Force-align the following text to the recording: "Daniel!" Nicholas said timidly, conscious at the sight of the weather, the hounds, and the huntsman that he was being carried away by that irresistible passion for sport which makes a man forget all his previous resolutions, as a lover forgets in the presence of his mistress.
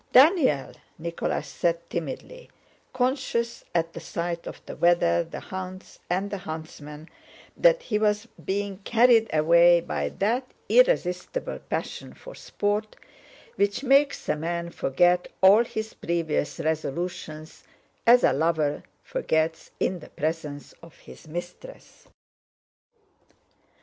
"Daniel!" 0.13 0.71
Nicholas 0.97 1.45
said 1.47 1.87
timidly, 1.87 2.49
conscious 2.91 3.63
at 3.75 3.93
the 3.93 3.99
sight 3.99 4.47
of 4.47 4.59
the 4.65 4.75
weather, 4.75 5.23
the 5.23 5.39
hounds, 5.39 5.99
and 6.09 6.31
the 6.31 6.39
huntsman 6.39 7.07
that 7.55 7.83
he 7.83 7.99
was 7.99 8.27
being 8.43 8.79
carried 8.79 9.29
away 9.31 9.79
by 9.79 10.09
that 10.09 10.55
irresistible 10.69 11.59
passion 11.69 12.13
for 12.15 12.33
sport 12.33 12.95
which 13.57 13.83
makes 13.83 14.27
a 14.27 14.35
man 14.35 14.71
forget 14.71 15.27
all 15.39 15.63
his 15.63 15.93
previous 15.93 16.59
resolutions, 16.59 17.63
as 18.07 18.23
a 18.23 18.33
lover 18.33 18.81
forgets 19.03 19.69
in 19.79 19.99
the 19.99 20.09
presence 20.09 20.73
of 20.81 20.97
his 21.01 21.27
mistress. 21.27 22.07